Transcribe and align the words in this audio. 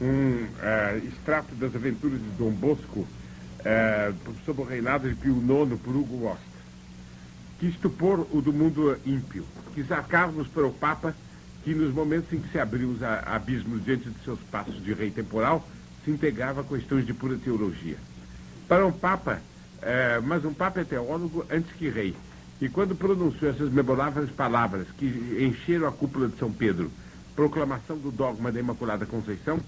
um 0.00 0.44
uh, 0.44 1.06
extrato 1.06 1.54
das 1.54 1.74
aventuras 1.74 2.18
de 2.18 2.28
Dom 2.38 2.50
Bosco 2.50 3.00
uh, 3.00 4.34
sob 4.44 4.62
o 4.62 4.64
reinado 4.64 5.08
de 5.08 5.14
Pio 5.14 5.36
IX 5.36 5.80
por 5.80 5.96
Hugo 5.96 6.18
Boss. 6.18 6.38
Quis 7.58 7.76
tupor 7.76 8.26
o 8.32 8.40
do 8.40 8.52
mundo 8.52 8.98
ímpio, 9.06 9.46
quis 9.74 9.90
arcar-nos 9.90 10.48
para 10.48 10.66
o 10.66 10.72
Papa, 10.72 11.14
que 11.62 11.74
nos 11.74 11.94
momentos 11.94 12.32
em 12.32 12.40
que 12.40 12.50
se 12.50 12.58
abriu 12.58 12.90
os 12.90 13.02
abismos 13.02 13.84
diante 13.84 14.10
de 14.10 14.24
seus 14.24 14.38
passos 14.50 14.82
de 14.82 14.92
rei 14.92 15.10
temporal, 15.10 15.66
se 16.04 16.10
integrava 16.10 16.60
a 16.60 16.64
questões 16.64 17.06
de 17.06 17.14
pura 17.14 17.36
teologia. 17.36 17.96
Para 18.68 18.86
um 18.86 18.92
Papa, 18.92 19.40
uh, 19.78 20.22
mas 20.22 20.44
um 20.44 20.52
Papa 20.52 20.80
é 20.80 20.84
teólogo 20.84 21.46
antes 21.50 21.72
que 21.72 21.88
rei, 21.88 22.14
e 22.60 22.68
quando 22.68 22.94
pronunciou 22.94 23.50
essas 23.50 23.70
memoráveis 23.70 24.30
palavras 24.30 24.86
que 24.98 25.06
encheram 25.40 25.88
a 25.88 25.92
cúpula 25.92 26.28
de 26.28 26.36
São 26.38 26.52
Pedro, 26.52 26.90
proclamação 27.34 27.96
do 27.98 28.10
dogma 28.10 28.50
da 28.52 28.60
Imaculada 28.60 29.06
Conceição, 29.06 29.60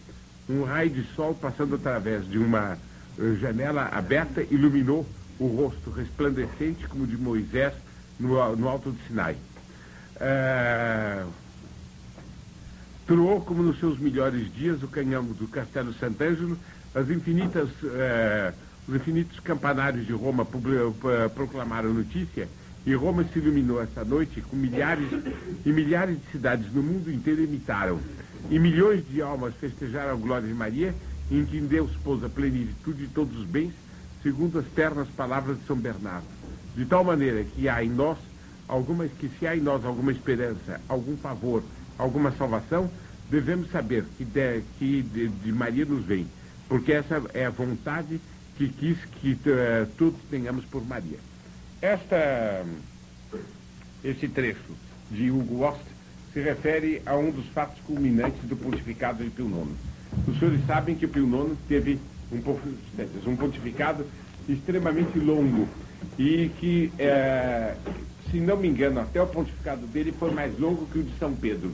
um 0.48 0.62
raio 0.62 0.91
de 0.91 1.05
sol 1.15 1.35
passando 1.35 1.74
através 1.74 2.29
de 2.29 2.38
uma 2.38 2.79
eh, 3.19 3.34
janela 3.41 3.88
aberta 3.93 4.43
iluminou 4.51 5.07
o 5.38 5.47
rosto 5.47 5.91
resplandecente 5.91 6.87
como 6.87 7.07
de 7.07 7.16
Moisés 7.16 7.73
no, 8.19 8.57
no 8.57 8.69
alto 8.69 8.91
do 8.91 8.98
Sinai. 9.07 9.37
É... 10.21 11.24
Troou 13.07 13.41
como 13.41 13.62
nos 13.62 13.79
seus 13.79 13.98
melhores 13.98 14.52
dias 14.52 14.83
o 14.83 14.88
canhão 14.88 15.24
do 15.24 15.46
Castelo 15.46 15.93
Sant'Angelo, 15.95 16.59
as 16.95 17.09
infinitas, 17.10 17.69
é... 17.85 18.52
os 18.88 18.95
infinitos 18.95 19.38
campanários 19.41 20.07
de 20.07 20.12
Roma 20.12 20.46
proclamaram 21.35 21.93
notícia 21.93 22.48
e 22.86 22.95
Roma 22.95 23.24
se 23.24 23.40
iluminou 23.40 23.82
essa 23.82 24.04
noite 24.04 24.40
com 24.40 24.54
milhares 24.54 25.08
e 25.64 25.72
milhares 25.72 26.16
de 26.16 26.30
cidades 26.30 26.72
no 26.72 26.80
mundo 26.80 27.10
inteiro 27.10 27.42
imitaram. 27.42 27.98
E 28.48 28.60
milhões 28.60 29.02
de 29.10 29.20
almas 29.20 29.54
festejaram 29.56 30.12
a 30.12 30.16
glória 30.16 30.46
de 30.46 30.54
Maria, 30.54 30.95
em 31.28 31.45
quem 31.45 31.66
Deus 31.66 31.90
pôs 32.04 32.22
a 32.22 32.28
plenitude 32.28 33.06
de 33.06 33.09
todos 33.09 33.36
os 33.36 33.45
bens, 33.45 33.73
segundo 34.23 34.60
as 34.60 34.66
ternas 34.66 35.09
palavras 35.09 35.59
de 35.59 35.66
São 35.66 35.76
Bernardo. 35.76 36.26
De 36.76 36.84
tal 36.87 37.02
maneira 37.02 37.43
que 37.43 37.68
há 37.68 37.82
em 37.82 37.90
nós 37.90 38.18
alguma, 38.68 39.09
que 39.09 39.28
se 39.37 39.48
há 39.48 39.56
em 39.56 39.60
nós 39.60 39.84
alguma 39.84 40.12
esperança, 40.12 40.80
algum 40.88 41.16
favor, 41.16 41.65
alguma 41.98 42.30
salvação, 42.30 42.88
devemos 43.28 43.68
saber 43.73 44.04
que, 44.16 44.24
de, 44.24 44.62
que 44.78 45.02
de, 45.02 45.26
de 45.26 45.52
Maria 45.52 45.84
nos 45.84 46.04
vem, 46.04 46.28
porque 46.68 46.93
essa 46.93 47.21
é 47.34 47.46
a 47.46 47.50
vontade 47.50 48.21
que 48.56 48.68
quis 48.68 48.96
que 49.21 49.32
uh, 49.32 49.87
todos 49.98 50.21
tenhamos 50.30 50.65
por 50.66 50.87
Maria. 50.87 51.18
Esta, 51.80 52.65
esse 54.02 54.29
trecho 54.29 54.73
de 55.10 55.30
Hugo 55.30 55.63
Ost 55.63 55.83
se 56.33 56.41
refere 56.41 57.02
a 57.05 57.16
um 57.16 57.30
dos 57.30 57.46
fatos 57.49 57.79
culminantes 57.87 58.43
do 58.45 58.57
pontificado 58.57 59.23
de 59.23 59.30
Pio 59.30 59.46
IX. 59.46 59.68
Os 60.27 60.38
senhores 60.38 60.66
sabem 60.66 60.95
que 60.95 61.07
Pio 61.07 61.27
IX 61.27 61.57
teve 61.68 61.99
um, 62.33 63.30
um 63.30 63.37
pontificado 63.37 64.06
extremamente 64.49 65.19
longo 65.19 65.69
e 66.19 66.50
que, 66.59 66.93
é, 66.99 67.75
se 68.31 68.41
não 68.41 68.56
me 68.56 68.69
engano, 68.69 69.00
até 69.00 69.21
o 69.21 69.27
pontificado 69.27 69.87
dele 69.87 70.12
foi 70.12 70.31
mais 70.31 70.59
longo 70.59 70.87
que 70.87 70.99
o 70.99 71.03
de 71.03 71.16
São 71.19 71.34
Pedro. 71.34 71.72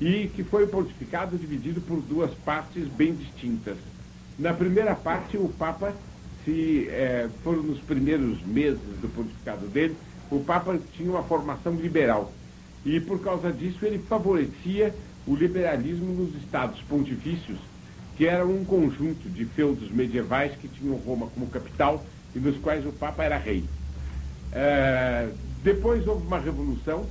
E 0.00 0.28
que 0.28 0.42
foi 0.42 0.64
o 0.64 0.68
pontificado 0.68 1.36
dividido 1.36 1.80
por 1.80 2.00
duas 2.00 2.32
partes 2.44 2.86
bem 2.88 3.14
distintas. 3.14 3.76
Na 4.38 4.54
primeira 4.54 4.94
parte, 4.94 5.36
o 5.36 5.48
Papa 5.48 5.94
se 6.44 6.88
é, 6.88 7.28
foram 7.42 7.62
nos 7.62 7.78
primeiros 7.80 8.42
meses 8.42 8.80
do 9.00 9.08
pontificado 9.08 9.66
dele, 9.66 9.96
o 10.30 10.40
Papa 10.40 10.78
tinha 10.96 11.10
uma 11.10 11.22
formação 11.22 11.74
liberal. 11.74 12.32
E 12.84 12.98
por 13.00 13.20
causa 13.20 13.52
disso 13.52 13.84
ele 13.84 13.98
favorecia 13.98 14.94
o 15.26 15.34
liberalismo 15.34 16.14
nos 16.14 16.34
estados 16.42 16.80
pontifícios, 16.82 17.58
que 18.16 18.26
eram 18.26 18.50
um 18.50 18.64
conjunto 18.64 19.28
de 19.28 19.44
feudos 19.44 19.90
medievais 19.90 20.52
que 20.56 20.68
tinham 20.68 20.96
Roma 20.96 21.26
como 21.28 21.46
capital 21.46 22.04
e 22.34 22.38
nos 22.38 22.56
quais 22.58 22.86
o 22.86 22.92
Papa 22.92 23.24
era 23.24 23.36
rei. 23.36 23.64
É, 24.52 25.28
depois 25.62 26.06
houve 26.06 26.26
uma 26.26 26.38
revolução 26.38 27.06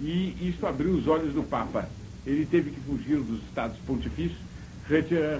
e 0.00 0.36
isso 0.48 0.66
abriu 0.66 0.90
os 0.90 1.06
olhos 1.06 1.32
do 1.32 1.42
Papa. 1.42 1.88
Ele 2.26 2.46
teve 2.46 2.70
que 2.70 2.80
fugir 2.80 3.18
dos 3.18 3.42
estados 3.44 3.76
pontifícios, 3.86 4.38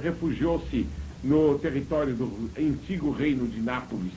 refugiou-se 0.02 0.86
no 1.24 1.58
território 1.58 2.14
do 2.14 2.50
antigo 2.58 3.10
reino 3.10 3.48
de 3.48 3.60
Nápoles, 3.60 4.12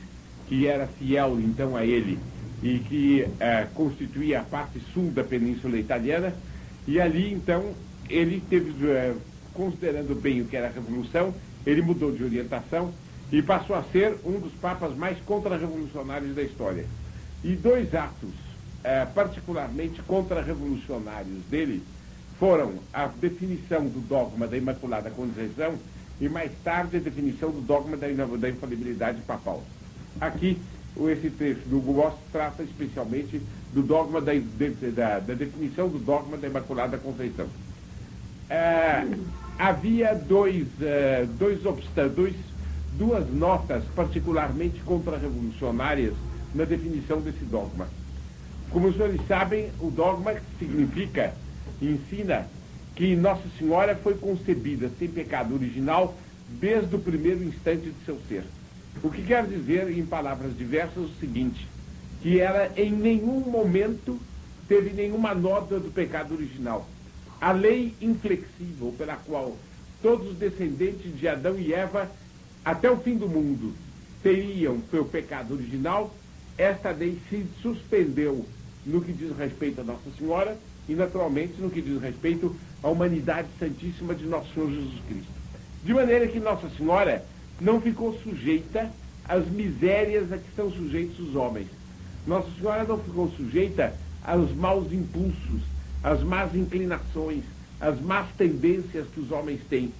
que 0.48 0.68
era 0.68 0.86
fiel 0.86 1.40
então 1.40 1.76
a 1.76 1.86
ele 1.86 2.20
e 2.62 2.80
que 2.80 3.28
eh, 3.40 3.68
constituía 3.74 4.42
a 4.42 4.44
parte 4.44 4.80
sul 4.94 5.10
da 5.12 5.24
península 5.24 5.78
italiana. 5.78 6.34
E 6.86 7.00
ali 7.00 7.34
então 7.34 7.72
ele 8.10 8.44
teve, 8.50 8.74
eh, 8.88 9.16
considerando 9.54 10.20
bem 10.20 10.42
o 10.42 10.46
que 10.46 10.58
era 10.58 10.68
a 10.68 10.72
revolução, 10.72 11.34
ele 11.66 11.82
mudou 11.82 12.12
de 12.12 12.24
orientação 12.24 12.92
e 13.32 13.42
passou 13.42 13.76
a 13.76 13.84
ser 13.84 14.16
um 14.26 14.40
dos 14.40 14.54
papas 14.54 14.96
mais 14.96 15.18
contra-revolucionários 15.20 16.36
da 16.36 16.42
história. 16.42 16.86
E 17.44 17.56
dois 17.56 17.94
atos 17.96 18.34
eh, 18.84 19.08
particularmente 19.14 20.02
contra-revolucionários 20.02 21.44
dele 21.50 21.82
foram 22.38 22.76
a 22.94 23.08
definição 23.08 23.86
do 23.86 24.00
dogma 24.02 24.48
da 24.48 24.58
Imaculada 24.58 25.10
Conceição 25.10 25.76
e 26.20 26.28
mais 26.28 26.52
tarde 26.64 26.98
a 26.98 27.00
definição 27.00 27.52
do 27.52 27.62
dogma 27.62 27.96
da, 27.96 28.08
da 28.08 28.50
infalibilidade 28.50 29.22
papal. 29.22 29.64
Aqui, 30.20 30.58
esse 31.10 31.30
trecho 31.30 31.62
do 31.68 31.80
Goss 31.80 32.16
trata 32.32 32.64
especialmente 32.64 33.42
do 33.74 33.84
dogma 33.84 34.20
da, 34.20 34.32
da, 34.34 35.20
da, 35.20 35.34
definição 35.34 35.88
do 35.88 36.00
dogma 36.00 36.38
da 36.38 36.48
Imaculada 36.48 36.98
Conceição. 36.98 37.48
É, 38.50 39.06
havia 39.60 40.16
dois, 40.16 40.66
é, 40.82 41.28
dois 41.38 41.62
dois, 42.16 42.34
duas 42.98 43.32
notas 43.32 43.84
particularmente 43.96 44.80
contra-revolucionárias 44.80 46.14
na 46.56 46.64
definição 46.64 47.22
desse 47.22 47.46
dogma. 47.46 47.88
Como 48.72 48.88
os 48.88 48.96
senhores 48.96 49.22
sabem, 49.28 49.70
o 49.80 49.92
dogma 49.92 50.34
significa, 50.58 51.34
ensina 51.82 52.48
que 52.98 53.16
Nossa 53.16 53.44
Senhora 53.60 53.96
foi 53.96 54.16
concebida 54.16 54.90
sem 54.98 55.08
pecado 55.08 55.54
original 55.54 56.18
desde 56.50 56.96
o 56.96 57.00
primeiro 57.00 57.44
instante 57.44 57.92
de 57.92 58.06
seu 58.06 58.20
ser. 58.28 58.44
O 59.04 59.12
que 59.12 59.22
quer 59.22 59.46
dizer, 59.46 59.96
em 59.96 60.04
palavras 60.04 60.58
diversas, 60.58 61.04
o 61.04 61.20
seguinte: 61.20 61.68
que 62.24 62.40
ela 62.40 62.72
em 62.76 62.92
nenhum 62.92 63.40
momento 63.42 64.20
teve 64.68 64.90
nenhuma 64.90 65.36
nota 65.36 65.80
do 65.80 65.92
pecado 65.92 66.34
original. 66.34 66.90
A 67.40 67.52
lei 67.52 67.94
inflexível 68.02 68.92
pela 68.98 69.16
qual 69.16 69.56
todos 70.02 70.32
os 70.32 70.38
descendentes 70.38 71.16
de 71.16 71.28
Adão 71.28 71.56
e 71.56 71.72
Eva, 71.72 72.10
até 72.66 72.90
o 72.90 72.98
fim 72.98 73.16
do 73.16 73.30
mundo, 73.30 73.76
teriam 74.24 74.82
seu 74.90 75.06
pecado 75.06 75.54
original, 75.54 76.12
esta 76.58 76.90
lei 76.90 77.20
se 77.30 77.46
suspendeu 77.62 78.44
no 78.84 79.02
que 79.02 79.14
diz 79.14 79.38
respeito 79.38 79.82
a 79.82 79.84
Nossa 79.84 80.10
Senhora 80.18 80.58
e, 80.88 80.94
naturalmente, 80.94 81.60
no 81.60 81.70
que 81.70 81.82
diz 81.82 82.02
respeito 82.02 82.56
à 82.82 82.88
humanidade 82.88 83.48
santíssima 83.60 84.16
de 84.16 84.26
nosso 84.26 84.54
Senhor 84.54 84.70
Jesus 84.70 85.00
Cristo. 85.08 85.32
De 85.84 85.94
maneira 85.94 86.28
que 86.28 86.40
Nossa 86.40 86.70
Senhora 86.70 87.24
não 87.60 87.82
ficou 87.82 88.18
sujeita 88.24 88.90
às 89.28 89.46
misérias 89.48 90.32
a 90.32 90.38
que 90.38 90.48
estão 90.50 90.72
sujeitos 90.72 91.20
os 91.20 91.36
homens. 91.36 91.68
Nossa 92.26 92.50
Senhora 92.60 92.84
não 92.84 93.00
ficou 93.00 93.32
sujeita 93.32 93.94
aos 94.24 94.54
maus 94.54 94.92
impulsos, 94.92 95.62
às 96.04 96.22
más 96.24 96.54
inclinações, 96.56 97.44
às 97.80 98.00
más 98.02 98.28
tendências 98.38 99.08
que 99.14 99.20
os 99.20 99.32
homens 99.32 99.62
têm. 99.70 99.92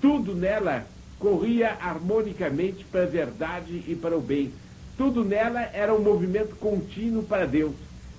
Tudo 0.00 0.34
nela 0.34 0.86
corria 1.18 1.76
harmonicamente 1.80 2.84
para 2.84 3.04
a 3.04 3.06
verdade 3.06 3.84
e 3.86 3.94
para 3.94 4.16
o 4.16 4.20
bem. 4.20 4.52
Tudo 4.96 5.24
nela 5.24 5.62
era 5.72 5.94
um 5.94 6.02
movimento 6.02 6.56
contínuo 6.56 7.22
para 7.22 7.46
Deus. 7.46 7.74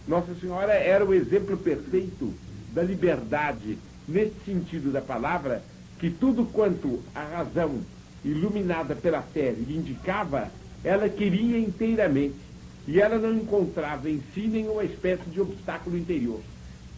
Nossa 0.07 0.35
Senhora 0.35 0.73
era 0.73 1.05
o 1.05 1.13
exemplo 1.13 1.57
perfeito 1.57 2.33
da 2.73 2.83
liberdade, 2.83 3.77
nesse 4.07 4.35
sentido 4.45 4.91
da 4.91 5.01
palavra, 5.01 5.63
que 5.99 6.09
tudo 6.09 6.45
quanto 6.45 7.01
a 7.15 7.23
razão, 7.23 7.79
iluminada 8.23 8.95
pela 8.95 9.21
fé, 9.21 9.51
lhe 9.51 9.77
indicava, 9.77 10.51
ela 10.83 11.07
queria 11.07 11.57
inteiramente. 11.57 12.35
E 12.85 12.99
ela 12.99 13.17
não 13.17 13.33
encontrava 13.33 14.09
em 14.09 14.21
si 14.33 14.41
nenhuma 14.41 14.83
espécie 14.83 15.29
de 15.29 15.39
obstáculo 15.39 15.97
interior. 15.97 16.41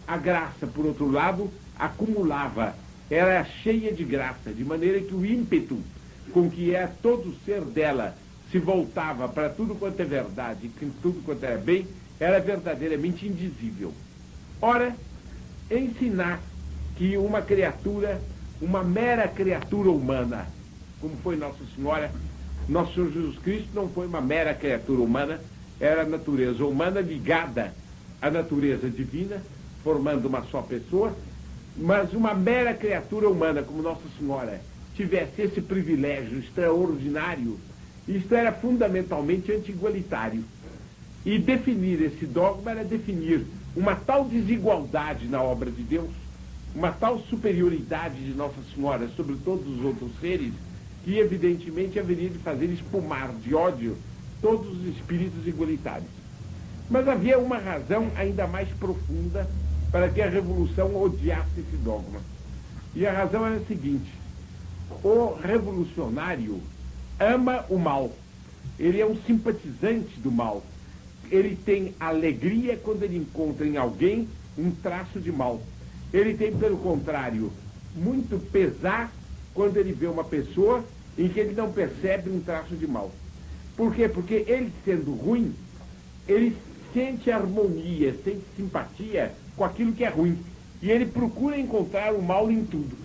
A 0.07 0.17
graça, 0.17 0.65
por 0.65 0.83
outro 0.83 1.11
lado, 1.11 1.51
acumulava, 1.77 2.75
era 3.07 3.43
cheia 3.43 3.93
de 3.93 4.03
graça, 4.03 4.51
de 4.51 4.63
maneira 4.63 4.99
que 4.99 5.13
o 5.13 5.23
ímpeto 5.23 5.77
com 6.31 6.49
que 6.49 6.73
é 6.73 6.89
todo 7.03 7.29
o 7.29 7.35
ser 7.45 7.61
dela 7.61 8.15
se 8.51 8.57
voltava 8.57 9.27
para 9.29 9.49
tudo 9.49 9.75
quanto 9.75 9.99
é 9.99 10.05
verdade, 10.05 10.71
tudo 11.01 11.23
quanto 11.23 11.43
é 11.43 11.55
bem, 11.55 11.87
era 12.19 12.39
verdadeiramente 12.39 13.27
indizível. 13.27 13.93
Ora, 14.61 14.95
ensinar 15.69 16.41
que 16.95 17.17
uma 17.17 17.41
criatura, 17.41 18.21
uma 18.61 18.83
mera 18.83 19.27
criatura 19.27 19.89
humana, 19.89 20.47
como 21.01 21.15
foi 21.17 21.35
Nossa 21.35 21.63
Senhora, 21.75 22.11
Nosso 22.67 22.93
Senhor 22.93 23.11
Jesus 23.11 23.37
Cristo 23.39 23.69
não 23.73 23.89
foi 23.89 24.07
uma 24.07 24.21
mera 24.21 24.53
criatura 24.53 25.01
humana, 25.01 25.39
era 25.79 26.03
a 26.03 26.05
natureza 26.05 26.65
humana 26.65 27.01
ligada 27.01 27.73
à 28.21 28.31
natureza 28.31 28.89
divina, 28.89 29.41
formando 29.83 30.27
uma 30.27 30.43
só 30.45 30.61
pessoa, 30.61 31.15
mas 31.77 32.13
uma 32.13 32.33
mera 32.33 32.73
criatura 32.73 33.29
humana, 33.29 33.61
como 33.61 33.81
Nossa 33.81 34.07
Senhora, 34.17 34.61
tivesse 34.95 35.41
esse 35.41 35.61
privilégio 35.61 36.39
extraordinário, 36.39 37.59
isto 38.07 38.33
era 38.33 38.53
fundamentalmente 38.53 39.51
anti-igualitário. 39.51 40.43
E 41.25 41.39
definir 41.39 42.01
esse 42.03 42.25
dogma 42.27 42.71
era 42.71 42.83
definir 42.83 43.45
uma 43.75 43.95
tal 43.95 44.25
desigualdade 44.25 45.27
na 45.27 45.41
obra 45.41 45.71
de 45.71 45.81
Deus, 45.81 46.11
uma 46.75 46.91
tal 46.91 47.19
superioridade 47.19 48.23
de 48.23 48.33
Nossa 48.33 48.61
Senhora 48.73 49.09
sobre 49.15 49.35
todos 49.43 49.67
os 49.67 49.83
outros 49.83 50.11
seres, 50.19 50.53
que 51.03 51.17
evidentemente 51.17 51.99
haveria 51.99 52.29
de 52.29 52.37
fazer 52.37 52.67
espumar 52.67 53.33
de 53.43 53.55
ódio 53.55 53.97
todos 54.41 54.79
os 54.79 54.85
espíritos 54.95 55.47
igualitários. 55.47 56.09
Mas 56.89 57.07
havia 57.07 57.39
uma 57.39 57.57
razão 57.57 58.11
ainda 58.15 58.45
mais 58.45 58.69
profunda 58.69 59.49
para 59.91 60.09
que 60.09 60.21
a 60.21 60.29
Revolução 60.29 60.95
odiasse 60.95 61.59
esse 61.59 61.77
dogma. 61.77 62.19
E 62.93 63.05
a 63.07 63.11
razão 63.11 63.45
era 63.45 63.55
a 63.55 63.65
seguinte: 63.65 64.11
o 65.03 65.33
revolucionário 65.33 66.61
ama 67.19 67.65
o 67.69 67.77
mal. 67.77 68.11
Ele 68.77 69.01
é 69.01 69.05
um 69.05 69.15
simpatizante 69.23 70.19
do 70.19 70.31
mal. 70.31 70.63
Ele 71.31 71.55
tem 71.55 71.93
alegria 71.99 72.77
quando 72.77 73.03
ele 73.03 73.17
encontra 73.17 73.65
em 73.65 73.77
alguém 73.77 74.27
um 74.57 74.71
traço 74.71 75.19
de 75.19 75.31
mal. 75.31 75.61
Ele 76.13 76.33
tem, 76.35 76.55
pelo 76.55 76.77
contrário, 76.77 77.51
muito 77.95 78.39
pesar 78.51 79.11
quando 79.53 79.77
ele 79.77 79.93
vê 79.93 80.07
uma 80.07 80.23
pessoa 80.23 80.83
em 81.17 81.27
que 81.27 81.39
ele 81.39 81.53
não 81.53 81.71
percebe 81.71 82.29
um 82.29 82.39
traço 82.39 82.75
de 82.75 82.87
mal. 82.87 83.11
Por 83.75 83.93
quê? 83.93 84.07
Porque 84.07 84.45
ele 84.47 84.71
sendo 84.83 85.13
ruim, 85.13 85.53
ele 86.27 86.55
sente 86.93 87.29
harmonia, 87.31 88.15
sente 88.23 88.43
simpatia 88.55 89.33
com 89.55 89.63
aquilo 89.63 89.93
que 89.93 90.03
é 90.03 90.09
ruim. 90.09 90.37
E 90.81 90.91
ele 90.91 91.05
procura 91.05 91.57
encontrar 91.57 92.13
o 92.13 92.21
mal 92.21 92.51
em 92.51 92.63
tudo. 92.65 92.95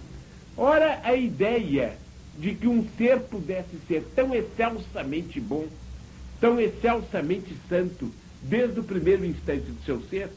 Ora, 0.56 1.00
a 1.02 1.14
ideia 1.14 1.94
de 2.38 2.55
que 2.55 2.66
um 2.66 2.87
ser 2.96 3.20
pudesse 3.20 3.78
ser 3.87 4.05
tão 4.14 4.34
excelsamente 4.34 5.40
bom, 5.40 5.66
tão 6.40 6.58
excelsamente 6.58 7.54
santo, 7.69 8.10
desde 8.42 8.81
o 8.81 8.84
primeiro 8.84 9.25
instante 9.25 9.70
do 9.70 9.84
seu 9.84 10.00
ser, 10.08 10.31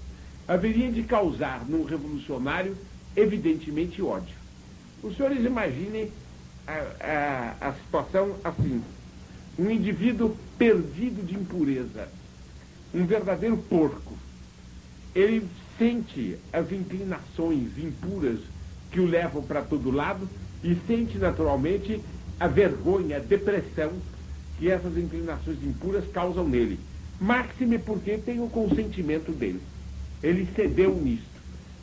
haveria 0.48 0.92
de 0.92 1.04
causar 1.04 1.66
num 1.68 1.84
revolucionário, 1.86 2.76
evidentemente, 3.16 4.02
ódio. 4.02 4.36
Os 5.02 5.16
senhores 5.16 5.44
imaginem 5.46 6.12
a, 6.68 7.56
a, 7.62 7.70
a 7.70 7.74
situação 7.74 8.36
assim: 8.44 8.84
um 9.58 9.70
indivíduo 9.70 10.36
perdido 10.58 11.26
de 11.26 11.36
impureza, 11.36 12.08
um 12.94 13.06
verdadeiro 13.06 13.58
porco. 13.58 14.18
Ele 15.16 15.48
sente 15.78 16.38
as 16.52 16.72
inclinações 16.72 17.78
impuras 17.78 18.40
que 18.92 19.00
o 19.00 19.06
levam 19.06 19.44
para 19.44 19.62
todo 19.62 19.92
lado 19.92 20.28
e 20.64 20.76
sente 20.88 21.18
naturalmente 21.18 22.02
a 22.40 22.48
vergonha, 22.48 23.18
a 23.18 23.20
depressão 23.20 23.92
que 24.58 24.70
essas 24.70 24.98
inclinações 24.98 25.62
impuras 25.64 26.04
causam 26.12 26.48
nele. 26.48 26.80
Máxime 27.20 27.78
porque 27.78 28.18
tem 28.18 28.42
o 28.42 28.50
consentimento 28.50 29.32
dele. 29.32 29.62
Ele 30.22 30.48
cedeu 30.56 30.96
nisto. 30.96 31.34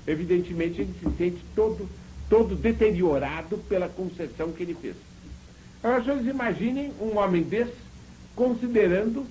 Evidentemente, 0.06 0.80
ele 0.80 0.94
se 0.98 1.10
sente 1.16 1.44
todo, 1.54 1.88
todo 2.28 2.54
deteriorado 2.54 3.58
pela 3.68 3.88
concessão 3.88 4.52
que 4.52 4.62
ele 4.62 4.74
fez. 4.74 4.96
Agora, 5.82 6.02
vocês 6.02 6.26
imaginem 6.26 6.92
um 7.00 7.18
homem 7.18 7.42
desse 7.42 7.72
considerando 8.34 9.26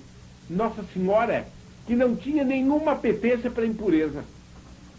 Nossa 0.48 0.84
Senhora 0.92 1.46
que 1.86 1.96
não 1.96 2.14
tinha 2.14 2.44
nenhuma 2.44 2.92
apetência 2.92 3.50
para 3.50 3.66
impureza, 3.66 4.22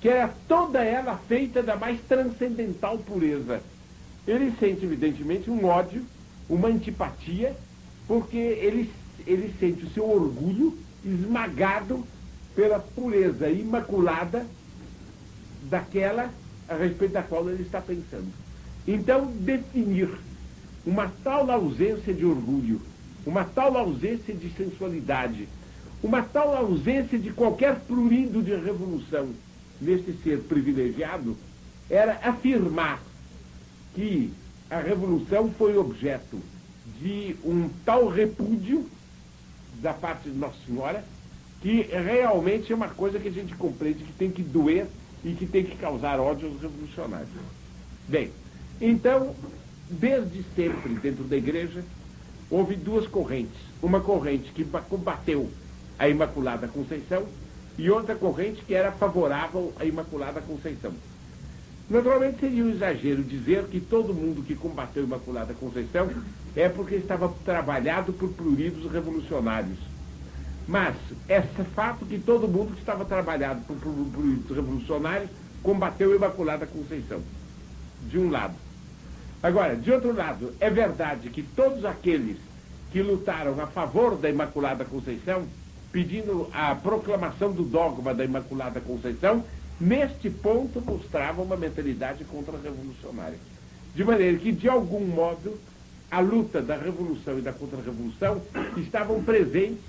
que 0.01 0.09
era 0.09 0.33
toda 0.47 0.83
ela 0.83 1.17
feita 1.27 1.63
da 1.63 1.75
mais 1.75 1.99
transcendental 2.01 2.97
pureza. 2.97 3.61
Ele 4.27 4.53
sente, 4.59 4.83
evidentemente, 4.83 5.49
um 5.49 5.65
ódio, 5.65 6.03
uma 6.49 6.67
antipatia, 6.67 7.55
porque 8.11 8.37
ele, 8.37 8.91
ele 9.25 9.53
sente 9.57 9.85
o 9.85 9.89
seu 9.91 10.03
orgulho 10.03 10.77
esmagado 11.01 12.05
pela 12.53 12.77
pureza 12.77 13.49
imaculada 13.49 14.45
daquela 15.69 16.29
a 16.67 16.75
respeito 16.75 17.13
da 17.13 17.23
qual 17.23 17.49
ele 17.49 17.63
está 17.63 17.79
pensando. 17.79 18.27
Então, 18.85 19.27
definir 19.27 20.09
uma 20.85 21.09
tal 21.23 21.49
ausência 21.49 22.13
de 22.13 22.25
orgulho, 22.25 22.81
uma 23.25 23.45
tal 23.45 23.77
ausência 23.77 24.33
de 24.33 24.49
sensualidade, 24.57 25.47
uma 26.03 26.21
tal 26.21 26.53
ausência 26.53 27.17
de 27.17 27.31
qualquer 27.31 27.79
prurido 27.79 28.43
de 28.43 28.53
revolução 28.53 29.29
neste 29.79 30.11
ser 30.21 30.39
privilegiado, 30.49 31.37
era 31.89 32.19
afirmar 32.21 33.01
que 33.95 34.33
a 34.69 34.81
revolução 34.81 35.49
foi 35.57 35.77
objeto 35.77 36.41
de 37.01 37.35
um 37.43 37.69
tal 37.83 38.07
repúdio 38.07 38.85
da 39.81 39.93
parte 39.93 40.29
de 40.29 40.37
Nossa 40.37 40.57
Senhora 40.65 41.03
que 41.61 41.81
realmente 41.83 42.71
é 42.71 42.75
uma 42.75 42.89
coisa 42.89 43.19
que 43.19 43.27
a 43.27 43.31
gente 43.31 43.55
compreende 43.55 44.03
que 44.03 44.13
tem 44.13 44.31
que 44.31 44.41
doer 44.41 44.87
e 45.23 45.33
que 45.33 45.45
tem 45.45 45.63
que 45.63 45.75
causar 45.75 46.19
ódio 46.19 46.47
aos 46.47 46.61
revolucionários. 46.61 47.29
Bem, 48.07 48.31
então, 48.79 49.35
desde 49.89 50.43
sempre 50.55 50.95
dentro 50.95 51.23
da 51.23 51.37
igreja, 51.37 51.83
houve 52.49 52.75
duas 52.75 53.07
correntes. 53.07 53.59
Uma 53.81 54.01
corrente 54.01 54.51
que 54.51 54.65
combateu 54.89 55.49
a 55.99 56.09
Imaculada 56.09 56.67
Conceição 56.67 57.27
e 57.77 57.89
outra 57.91 58.15
corrente 58.15 58.63
que 58.63 58.73
era 58.73 58.91
favorável 58.91 59.71
à 59.79 59.85
Imaculada 59.85 60.41
Conceição. 60.41 60.93
Naturalmente 61.91 62.39
seria 62.39 62.63
um 62.63 62.69
exagero 62.69 63.21
dizer 63.21 63.65
que 63.65 63.81
todo 63.81 64.13
mundo 64.13 64.41
que 64.41 64.55
combateu 64.55 65.03
a 65.03 65.05
Imaculada 65.05 65.53
Conceição 65.53 66.09
é 66.55 66.69
porque 66.69 66.95
estava 66.95 67.27
trabalhado 67.43 68.13
por 68.13 68.29
pruridos 68.29 68.89
revolucionários. 68.89 69.77
Mas 70.65 70.95
é 71.27 71.41
fato 71.41 72.05
que 72.05 72.17
todo 72.17 72.47
mundo 72.47 72.71
que 72.75 72.79
estava 72.79 73.03
trabalhado 73.03 73.59
por 73.65 73.75
pruridos 73.75 74.55
revolucionários 74.55 75.29
combateu 75.61 76.13
a 76.13 76.15
Imaculada 76.15 76.65
Conceição. 76.65 77.19
De 78.07 78.17
um 78.17 78.29
lado. 78.29 78.55
Agora, 79.43 79.75
de 79.75 79.91
outro 79.91 80.15
lado, 80.15 80.53
é 80.61 80.69
verdade 80.69 81.29
que 81.29 81.43
todos 81.43 81.83
aqueles 81.83 82.37
que 82.93 83.01
lutaram 83.01 83.59
a 83.59 83.67
favor 83.67 84.15
da 84.15 84.29
Imaculada 84.29 84.85
Conceição, 84.85 85.43
pedindo 85.91 86.47
a 86.53 86.73
proclamação 86.73 87.51
do 87.51 87.63
dogma 87.63 88.13
da 88.13 88.23
Imaculada 88.23 88.79
Conceição, 88.79 89.43
neste 89.81 90.29
ponto 90.29 90.79
mostrava 90.79 91.41
uma 91.41 91.57
mentalidade 91.57 92.23
contra-revolucionária. 92.25 93.39
De 93.95 94.03
maneira 94.03 94.37
que, 94.37 94.51
de 94.51 94.69
algum 94.69 95.03
modo, 95.03 95.57
a 96.09 96.19
luta 96.19 96.61
da 96.61 96.77
revolução 96.77 97.39
e 97.39 97.41
da 97.41 97.51
contra-revolução 97.51 98.41
estavam 98.77 99.23
presentes 99.23 99.79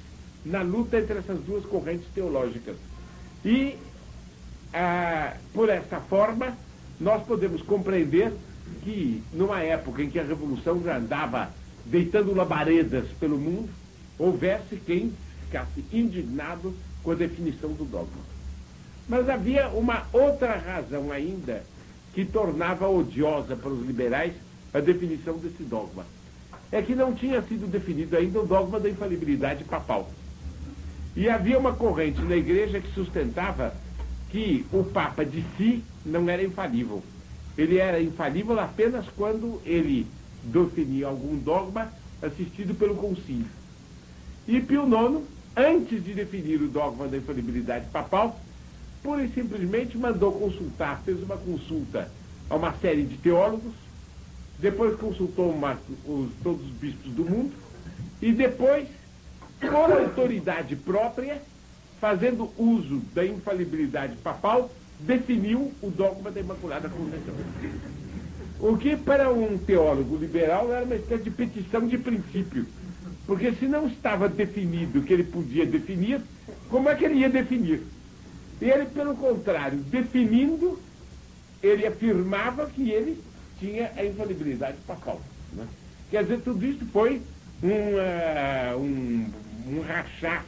na 0.44 0.62
luta 0.62 0.98
entre 0.98 1.18
essas 1.18 1.38
duas 1.40 1.64
correntes 1.66 2.06
teológicas. 2.14 2.76
E, 3.44 3.76
ah, 4.72 5.36
por 5.52 5.68
essa 5.68 6.00
forma, 6.00 6.56
nós 6.98 7.22
podemos 7.24 7.60
compreender 7.60 8.32
que, 8.82 9.22
numa 9.32 9.60
época 9.60 10.02
em 10.02 10.08
que 10.08 10.18
a 10.18 10.24
revolução 10.24 10.82
já 10.82 10.96
andava 10.96 11.50
deitando 11.84 12.34
labaredas 12.34 13.06
pelo 13.20 13.36
mundo, 13.36 13.68
houvesse 14.18 14.76
quem 14.86 15.12
ficasse 15.44 15.84
indignado 15.92 16.74
com 17.02 17.10
a 17.10 17.14
definição 17.14 17.72
do 17.72 17.84
dogma. 17.84 18.31
Mas 19.08 19.28
havia 19.28 19.68
uma 19.68 20.06
outra 20.12 20.56
razão 20.56 21.10
ainda 21.10 21.64
que 22.14 22.24
tornava 22.24 22.88
odiosa 22.88 23.56
para 23.56 23.70
os 23.70 23.86
liberais 23.86 24.34
a 24.72 24.80
definição 24.80 25.36
desse 25.38 25.62
dogma. 25.62 26.04
É 26.70 26.80
que 26.80 26.94
não 26.94 27.14
tinha 27.14 27.42
sido 27.42 27.70
definido 27.70 28.16
ainda 28.16 28.40
o 28.40 28.46
dogma 28.46 28.80
da 28.80 28.88
infalibilidade 28.88 29.64
papal. 29.64 30.10
E 31.14 31.28
havia 31.28 31.58
uma 31.58 31.74
corrente 31.74 32.22
na 32.22 32.36
igreja 32.36 32.80
que 32.80 32.92
sustentava 32.94 33.74
que 34.30 34.64
o 34.72 34.82
Papa 34.82 35.24
de 35.24 35.44
si 35.56 35.84
não 36.06 36.28
era 36.28 36.42
infalível. 36.42 37.02
Ele 37.56 37.76
era 37.76 38.00
infalível 38.00 38.58
apenas 38.58 39.04
quando 39.14 39.60
ele 39.66 40.06
definia 40.42 41.08
algum 41.08 41.36
dogma 41.36 41.92
assistido 42.22 42.74
pelo 42.74 42.94
concílio. 42.96 43.46
E 44.48 44.60
Pio 44.60 44.86
IX, 44.86 45.22
antes 45.54 46.02
de 46.02 46.14
definir 46.14 46.62
o 46.62 46.68
dogma 46.68 47.06
da 47.06 47.18
infalibilidade 47.18 47.86
papal, 47.90 48.40
pura 49.02 49.24
e 49.24 49.32
simplesmente 49.32 49.98
mandou 49.98 50.32
consultar, 50.32 51.02
fez 51.04 51.22
uma 51.22 51.36
consulta 51.36 52.10
a 52.48 52.56
uma 52.56 52.72
série 52.74 53.02
de 53.02 53.16
teólogos, 53.16 53.72
depois 54.58 54.96
consultou 54.96 55.50
uma, 55.50 55.78
os, 56.06 56.30
todos 56.42 56.64
os 56.64 56.72
bispos 56.72 57.12
do 57.12 57.24
mundo, 57.24 57.52
e 58.20 58.32
depois, 58.32 58.86
por 59.60 59.74
autoridade 59.74 60.76
própria, 60.76 61.42
fazendo 62.00 62.50
uso 62.56 63.00
da 63.14 63.24
infalibilidade 63.24 64.16
papal, 64.16 64.70
definiu 65.00 65.72
o 65.82 65.90
dogma 65.90 66.30
da 66.30 66.40
Imaculada 66.40 66.88
Conceição. 66.88 67.34
O 68.60 68.76
que 68.76 68.96
para 68.96 69.32
um 69.32 69.58
teólogo 69.58 70.16
liberal 70.16 70.72
era 70.72 70.84
uma 70.84 70.94
espécie 70.94 71.24
de 71.24 71.30
petição 71.30 71.86
de 71.86 71.98
princípio. 71.98 72.66
Porque 73.26 73.52
se 73.52 73.66
não 73.66 73.86
estava 73.86 74.28
definido 74.28 75.00
o 75.00 75.02
que 75.02 75.12
ele 75.12 75.24
podia 75.24 75.66
definir, 75.66 76.20
como 76.68 76.88
é 76.88 76.94
que 76.94 77.04
ele 77.04 77.16
ia 77.16 77.28
definir? 77.28 77.82
Ele, 78.62 78.86
pelo 78.86 79.16
contrário, 79.16 79.78
definindo, 79.78 80.78
ele 81.60 81.84
afirmava 81.84 82.66
que 82.66 82.92
ele 82.92 83.20
tinha 83.58 83.90
a 83.96 84.04
infalibilidade 84.04 84.76
papal. 84.86 85.20
Né? 85.52 85.66
Quer 86.08 86.22
dizer, 86.22 86.40
tudo 86.42 86.64
isso 86.64 86.84
foi 86.92 87.20
um, 87.60 87.68
uh, 87.68 88.78
um, 88.78 89.26
um 89.66 89.80
rachar 89.80 90.44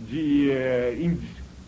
de 0.00 0.48
uh, 0.48 1.18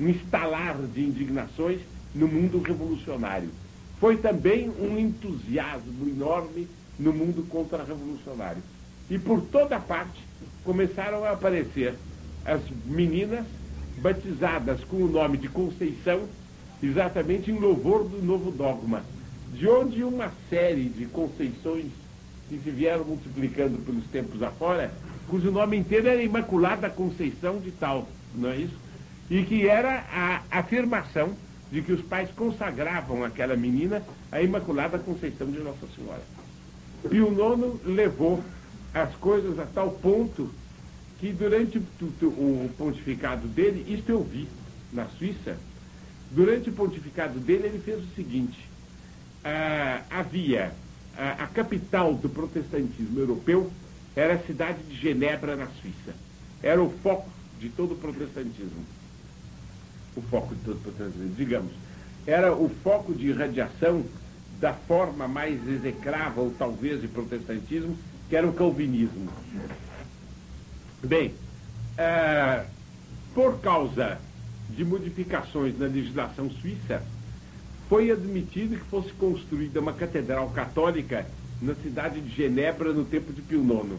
um 0.01 0.09
instalar 0.09 0.77
de 0.77 1.01
indignações 1.01 1.81
no 2.15 2.29
mundo 2.29 2.63
revolucionário. 2.63 3.51
Foi 3.99 4.17
também 4.17 4.71
um 4.71 4.97
entusiasmo 4.97 6.09
enorme 6.09 6.69
no 6.97 7.13
mundo 7.13 7.45
contra-revolucionário. 7.49 8.63
E 9.11 9.19
por 9.19 9.41
toda 9.41 9.81
parte 9.81 10.23
começaram 10.63 11.25
a 11.25 11.33
aparecer 11.33 11.95
as 12.45 12.61
meninas 12.87 13.45
batizadas 13.99 14.83
com 14.85 14.97
o 14.97 15.09
nome 15.09 15.37
de 15.37 15.49
Conceição, 15.49 16.23
exatamente 16.83 17.51
em 17.51 17.59
louvor 17.59 18.05
do 18.05 18.23
novo 18.23 18.51
dogma, 18.51 19.03
de 19.53 19.69
onde 19.69 20.05
uma 20.05 20.31
série 20.49 20.85
de 20.85 21.07
conceições 21.07 21.87
que 22.49 22.59
se 22.59 22.71
vieram 22.71 23.05
multiplicando 23.05 23.79
pelos 23.79 24.05
tempos 24.07 24.43
afora, 24.43 24.93
cujo 25.29 25.51
nome 25.51 25.77
inteiro 25.77 26.09
era 26.09 26.23
Imaculada 26.23 26.89
Conceição 26.89 27.59
de 27.59 27.71
tal, 27.73 28.09
não 28.35 28.51
é 28.51 28.57
isso? 28.57 28.77
E 29.31 29.43
que 29.43 29.69
era 29.69 30.05
a 30.11 30.43
afirmação 30.59 31.33
de 31.71 31.83
que 31.83 31.93
os 31.93 32.01
pais 32.01 32.31
consagravam 32.31 33.25
aquela 33.25 33.57
menina 33.57 34.03
à 34.33 34.41
Imaculada 34.41 34.99
Conceição 34.99 35.51
de 35.51 35.59
Nossa 35.59 35.87
Senhora. 35.95 36.23
Pio 37.11 37.29
IX 37.29 37.85
levou 37.85 38.43
as 38.95 39.15
coisas 39.17 39.59
a 39.59 39.67
tal 39.67 39.91
ponto 39.91 40.51
que 41.19 41.33
durante 41.33 41.79
o 41.79 42.71
pontificado 42.77 43.49
dele, 43.49 43.85
isto 43.93 44.11
eu 44.11 44.23
vi 44.23 44.49
na 44.93 45.07
Suíça, 45.07 45.57
durante 46.31 46.71
o 46.71 46.73
pontificado 46.73 47.41
dele 47.41 47.67
ele 47.67 47.79
fez 47.81 48.03
o 48.03 48.15
seguinte, 48.15 48.59
ah, 49.45 50.03
havia 50.11 50.73
a, 51.17 51.45
a 51.45 51.47
capital 51.49 52.15
do 52.15 52.29
protestantismo 52.29 53.19
europeu 53.19 53.71
era 54.15 54.35
a 54.35 54.39
cidade 54.39 54.83
de 54.85 54.97
Genebra, 54.97 55.57
na 55.57 55.67
Suíça. 55.81 56.15
Era 56.63 56.83
o 56.83 56.91
foco 57.03 57.29
de 57.61 57.69
todo 57.69 57.93
o 57.93 57.97
protestantismo. 57.97 58.85
O 60.17 60.23
foco 60.23 60.55
de 60.55 60.61
todo 60.63 60.77
o 60.77 60.81
protestantismo, 60.81 61.35
digamos. 61.37 61.73
Era 62.27 62.53
o 62.53 62.69
foco 62.83 63.15
de 63.15 63.29
irradiação 63.29 64.05
da 64.61 64.73
forma 64.73 65.29
mais 65.29 65.67
execrável, 65.69 66.53
talvez, 66.59 67.01
de 67.01 67.07
protestantismo, 67.07 67.97
que 68.29 68.35
era 68.35 68.47
o 68.47 68.53
calvinismo. 68.53 69.31
Bem, 71.03 71.33
é, 71.97 72.65
por 73.33 73.61
causa 73.61 74.19
de 74.71 74.85
modificações 74.85 75.79
na 75.79 75.87
legislação 75.87 76.51
suíça, 76.51 77.03
foi 77.89 78.11
admitido 78.11 78.77
que 78.77 78.85
fosse 78.85 79.13
construída 79.13 79.81
uma 79.81 79.93
catedral 79.93 80.51
católica 80.51 81.25
na 81.63 81.75
cidade 81.77 82.21
de 82.21 82.35
Genebra 82.35 82.93
no 82.93 83.05
tempo 83.05 83.33
de 83.33 83.41
Pio 83.41 83.63
IX. 83.63 83.97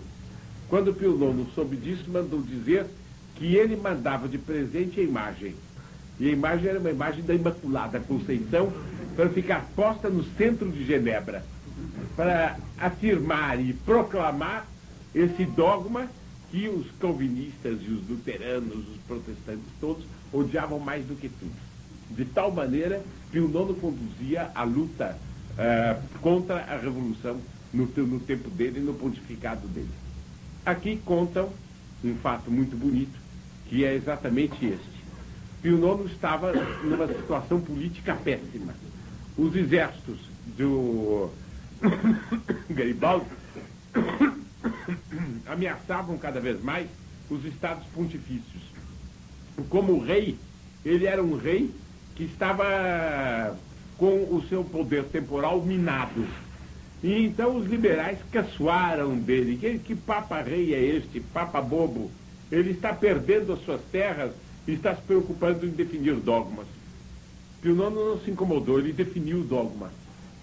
Quando 0.67 0.93
Pio 0.93 1.15
IX 1.15 1.53
soube 1.55 1.77
disso, 1.77 2.03
mandou 2.09 2.41
dizer 2.41 2.85
que 3.35 3.55
ele 3.55 3.77
mandava 3.77 4.27
de 4.27 4.37
presente 4.37 4.99
a 4.99 5.03
imagem. 5.03 5.55
E 6.19 6.27
a 6.27 6.31
imagem 6.31 6.67
era 6.67 6.79
uma 6.79 6.91
imagem 6.91 7.23
da 7.23 7.33
Imaculada 7.33 7.99
Conceição 8.01 8.71
para 9.15 9.29
ficar 9.29 9.65
posta 9.73 10.09
no 10.09 10.23
centro 10.35 10.69
de 10.69 10.85
Genebra, 10.85 11.45
para 12.17 12.57
afirmar 12.77 13.57
e 13.59 13.71
proclamar 13.73 14.67
esse 15.15 15.45
dogma 15.45 16.09
que 16.51 16.67
os 16.67 16.87
calvinistas 16.99 17.79
e 17.81 17.91
os 17.91 18.09
luteranos, 18.09 18.87
os 18.87 18.97
protestantes 19.07 19.65
todos, 19.79 20.03
odiavam 20.33 20.79
mais 20.79 21.05
do 21.05 21.15
que 21.15 21.29
tudo. 21.29 21.55
De 22.09 22.25
tal 22.25 22.51
maneira 22.51 23.03
que 23.31 23.39
o 23.39 23.47
nono 23.47 23.75
conduzia 23.75 24.49
a 24.55 24.63
luta 24.63 25.17
uh, 25.53 26.19
contra 26.19 26.57
a 26.57 26.77
revolução 26.77 27.39
no, 27.71 27.85
no 27.85 28.19
tempo 28.19 28.49
dele 28.49 28.79
e 28.79 28.83
no 28.83 28.93
pontificado 28.93 29.67
dele. 29.67 29.89
Aqui 30.65 30.99
contam 31.05 31.51
um 32.03 32.15
fato 32.15 32.49
muito 32.49 32.75
bonito, 32.75 33.17
que 33.67 33.85
é 33.85 33.93
exatamente 33.93 34.65
este. 34.65 34.99
Pio 35.61 35.77
IX 35.77 36.11
estava 36.11 36.53
numa 36.83 37.07
situação 37.07 37.61
política 37.61 38.15
péssima. 38.15 38.73
Os 39.37 39.55
exércitos 39.55 40.19
do 40.57 41.29
Garibaldi 42.69 43.27
ameaçavam 45.45 46.17
cada 46.17 46.39
vez 46.39 46.61
mais 46.63 46.87
os 47.29 47.43
estados 47.45 47.85
pontifícios. 47.87 48.63
Como 49.69 49.99
rei, 49.99 50.37
ele 50.85 51.05
era 51.05 51.21
um 51.21 51.35
rei 51.37 51.69
que 52.15 52.23
estava 52.23 53.57
com 53.97 54.23
o 54.33 54.43
seu 54.47 54.63
poder 54.63 55.03
temporal 55.05 55.61
minado. 55.61 56.25
E 57.03 57.25
então 57.25 57.57
os 57.57 57.65
liberais 57.65 58.19
caçoaram 58.31 59.17
dele. 59.17 59.57
Que, 59.57 59.79
que 59.79 59.95
papa 59.95 60.41
rei 60.41 60.73
é 60.73 60.81
este? 60.81 61.19
Papa 61.19 61.61
bobo. 61.61 62.09
Ele 62.51 62.71
está 62.71 62.93
perdendo 62.93 63.53
as 63.53 63.63
suas 63.63 63.81
terras 63.91 64.31
e 64.67 64.73
está 64.73 64.95
se 64.95 65.01
preocupando 65.01 65.65
em 65.65 65.69
definir 65.69 66.15
dogmas. 66.15 66.65
Pio 67.61 67.73
IX 67.73 67.93
não 67.93 68.19
se 68.19 68.31
incomodou, 68.31 68.79
ele 68.79 68.93
definiu 68.93 69.41
o 69.41 69.43
dogma. 69.43 69.91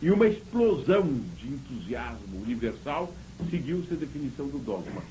E 0.02 0.10
uma 0.10 0.26
explosão 0.26 1.02
de 1.38 1.48
entusiasmo 1.48 2.42
universal 2.42 3.12
seguiu-se 3.50 3.92
a 3.92 3.96
definição 3.96 4.48
do 4.48 4.58
dogma. 4.58 5.02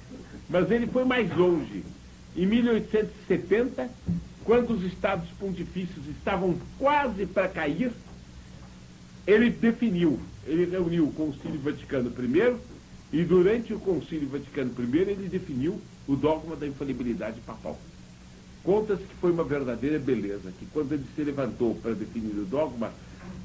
Mas 0.49 0.69
ele 0.71 0.87
foi 0.87 1.05
mais 1.05 1.35
longe. 1.35 1.83
Em 2.35 2.45
1870, 2.45 3.89
quando 4.43 4.71
os 4.71 4.83
estados 4.83 5.29
pontifícios 5.39 6.05
estavam 6.07 6.55
quase 6.77 7.25
para 7.25 7.47
cair, 7.47 7.91
ele 9.25 9.49
definiu, 9.49 10.19
ele 10.45 10.65
reuniu 10.65 11.05
o 11.05 11.13
Concílio 11.13 11.59
Vaticano 11.59 12.11
I 12.19 12.55
e 13.11 13.23
durante 13.23 13.73
o 13.73 13.79
Concílio 13.79 14.27
Vaticano 14.27 14.71
I 14.77 14.97
ele 14.97 15.29
definiu 15.29 15.81
o 16.07 16.15
dogma 16.15 16.55
da 16.55 16.67
infalibilidade 16.67 17.39
papal. 17.41 17.79
Conta-se 18.63 19.03
que 19.03 19.15
foi 19.15 19.31
uma 19.31 19.43
verdadeira 19.43 19.97
beleza, 19.97 20.51
que 20.59 20.65
quando 20.67 20.91
ele 20.91 21.05
se 21.15 21.23
levantou 21.23 21.75
para 21.75 21.93
definir 21.93 22.35
o 22.37 22.45
dogma, 22.45 22.91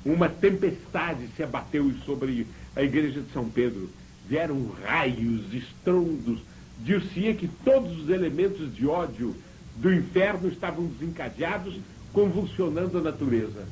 uma 0.04 0.28
tempestade 0.28 1.28
se 1.37 1.42
abateu 1.42 1.90
sobre 2.04 2.46
a 2.75 2.82
igreja 2.82 3.20
de 3.20 3.30
São 3.32 3.49
Pedro 3.49 3.88
vieram 4.30 4.70
raios, 4.84 5.52
estrondos, 5.52 6.38
dir-se-ia 6.78 7.34
que 7.34 7.49
todos 7.49 7.99
os 7.99 8.08
elementos 8.08 8.72
de 8.72 8.87
ódio 8.87 9.34
do 9.76 9.92
inferno 9.92 10.49
estavam 10.49 10.87
desencadeados, 10.87 11.75
convulsionando 12.12 12.99
a 12.99 13.00
natureza. 13.00 13.66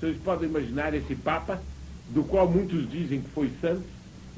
Vocês 0.00 0.16
podem 0.24 0.48
imaginar 0.48 0.94
esse 0.94 1.14
Papa, 1.14 1.62
do 2.08 2.24
qual 2.24 2.50
muitos 2.50 2.90
dizem 2.90 3.20
que 3.20 3.28
foi 3.28 3.50
santo, 3.60 3.84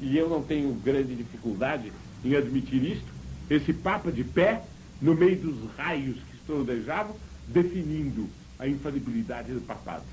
e 0.01 0.17
eu 0.17 0.27
não 0.27 0.43
tenho 0.43 0.73
grande 0.73 1.15
dificuldade 1.15 1.93
em 2.25 2.35
admitir 2.35 2.83
isto, 2.83 3.07
esse 3.49 3.71
Papa 3.71 4.11
de 4.11 4.25
pé, 4.25 4.63
no 5.01 5.15
meio 5.15 5.37
dos 5.37 5.71
raios 5.77 6.17
que 6.17 6.35
estrondejavam, 6.35 7.15
definindo 7.47 8.27
a 8.59 8.67
infalibilidade 8.67 9.53
do 9.53 9.61
papado. 9.61 10.03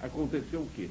Aconteceu 0.00 0.60
o 0.60 0.68
quê? 0.74 0.88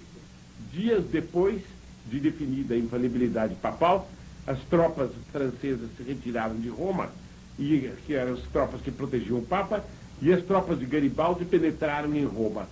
Dias 0.71 1.03
depois, 1.05 1.62
de 2.05 2.19
definida 2.19 2.77
infalibilidade 2.77 3.55
papal, 3.55 4.09
as 4.45 4.59
tropas 4.69 5.09
francesas 5.31 5.89
se 5.97 6.03
retiraram 6.03 6.55
de 6.55 6.69
Roma, 6.69 7.09
e, 7.57 7.91
que 8.05 8.13
eram 8.13 8.33
as 8.33 8.41
tropas 8.51 8.81
que 8.81 8.91
protegiam 8.91 9.39
o 9.39 9.45
Papa, 9.45 9.83
e 10.21 10.31
as 10.31 10.43
tropas 10.43 10.79
de 10.79 10.85
Garibaldi 10.85 11.45
penetraram 11.45 12.13
em 12.13 12.25
Roma. 12.25 12.67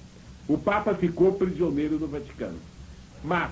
O 0.48 0.58
Papa 0.58 0.94
ficou 0.94 1.34
prisioneiro 1.34 1.98
no 1.98 2.08
Vaticano. 2.08 2.60
Mas 3.24 3.52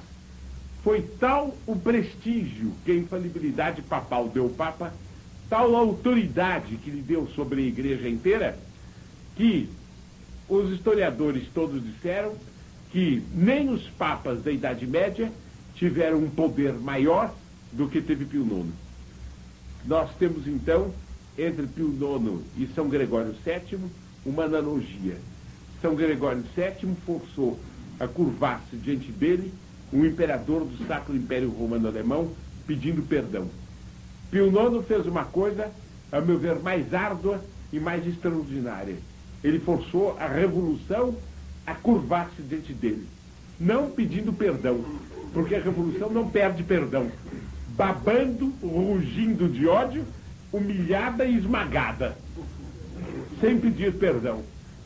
foi 0.84 1.02
tal 1.02 1.56
o 1.66 1.76
prestígio 1.76 2.74
que 2.84 2.92
a 2.92 2.96
infalibilidade 2.96 3.82
papal 3.82 4.28
deu 4.28 4.44
ao 4.44 4.50
Papa, 4.50 4.94
tal 5.50 5.76
a 5.76 5.80
autoridade 5.80 6.76
que 6.78 6.90
lhe 6.90 7.02
deu 7.02 7.28
sobre 7.36 7.62
a 7.62 7.66
igreja 7.66 8.08
inteira, 8.08 8.58
que 9.36 9.70
os 10.50 10.72
historiadores 10.72 11.48
todos 11.54 11.82
disseram 11.84 12.36
que 12.92 13.24
nem 13.34 13.70
os 13.70 13.88
papas 13.92 14.44
da 14.44 14.52
Idade 14.52 14.86
Média 14.86 15.32
tiveram 15.82 16.20
um 16.20 16.30
poder 16.30 16.74
maior 16.74 17.34
do 17.72 17.88
que 17.88 18.00
teve 18.00 18.24
Pio 18.24 18.44
IX. 18.44 18.68
Nós 19.84 20.12
temos 20.20 20.46
então, 20.46 20.94
entre 21.36 21.66
Pio 21.66 21.88
IX 21.88 22.40
e 22.56 22.68
São 22.76 22.88
Gregório 22.88 23.34
VII, 23.44 23.80
uma 24.24 24.44
analogia. 24.44 25.18
São 25.82 25.96
Gregório 25.96 26.44
VII 26.56 26.96
forçou 27.04 27.60
a 28.00 28.08
curvar-se 28.08 28.76
diante 28.76 29.12
dele 29.12 29.52
o 29.92 30.06
imperador 30.06 30.66
do 30.66 30.86
Sacro 30.86 31.16
Império 31.16 31.50
Romano 31.50 31.88
Alemão 31.88 32.32
pedindo 32.68 33.02
perdão. 33.02 33.48
Pio 34.30 34.50
IX 34.50 34.86
fez 34.86 35.08
uma 35.08 35.26
coisa, 35.26 35.72
a 36.12 36.22
meu 36.22 36.38
ver, 36.38 36.60
mais 36.60 36.94
árdua 36.94 37.44
e 37.74 37.80
mais 37.80 38.06
extraordinária. 38.06 38.98
Ele 39.44 39.58
forçou 39.60 40.16
a 40.20 40.28
revolução 40.28 41.16
a 41.66 41.74
curvar-se 41.74 42.40
diante 42.44 42.72
dele, 42.72 43.08
não 43.60 43.90
pedindo 43.90 44.32
perdão, 44.32 44.86
porque 45.34 45.56
a 45.56 45.62
revolução 45.62 46.10
não 46.10 46.30
perde 46.30 46.64
perdão. 46.64 47.12
Babando, 47.76 48.54
rugindo 48.62 49.48
de 49.48 49.68
ódio, 49.68 50.06
humilhada 50.52 51.26
e 51.26 51.38
esmagada. 51.38 52.18
Sem 53.40 53.60
pedir 53.60 53.94
perdão. 53.94 54.44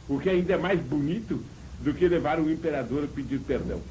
O 0.08 0.20
que 0.20 0.30
ainda 0.30 0.54
é 0.54 0.58
mais 0.58 0.80
bonito 0.80 1.42
do 1.82 1.94
que 1.94 2.08
levar 2.08 2.40
o 2.40 2.52
imperador 2.52 3.04
a 3.04 3.08
pedir 3.08 3.40
perdão. 3.40 3.82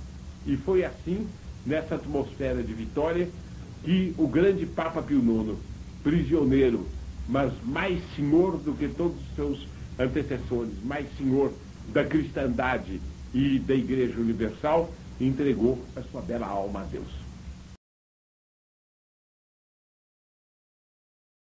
E 0.47 0.57
foi 0.57 0.85
assim, 0.85 1.27
nessa 1.67 1.97
atmosfera 1.97 2.63
de 2.63 2.73
vitória, 2.73 3.29
que 3.83 4.15
o 4.17 4.27
grande 4.27 4.65
Papa 4.65 5.03
Pio 5.03 5.19
IX, 5.19 5.57
prisioneiro, 6.03 6.87
mas 7.29 7.53
mais 7.65 8.01
senhor 8.15 8.59
do 8.59 8.73
que 8.75 8.89
todos 8.89 9.17
os 9.17 9.35
seus 9.35 9.69
antecessores, 9.99 10.73
mais 10.85 11.07
senhor 11.17 11.53
da 11.93 12.05
cristandade 12.05 13.01
e 13.33 13.59
da 13.59 13.75
Igreja 13.75 14.19
Universal, 14.19 14.93
entregou 15.21 15.87
a 15.97 16.03
sua 16.03 16.21
bela 16.21 16.47
alma 16.47 16.83
a 16.83 16.85
Deus. 16.85 17.24